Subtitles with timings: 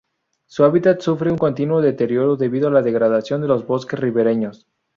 [0.47, 4.65] Su hábitat sufre un continuo deterioro debido a la degradación de los bosques ribereños.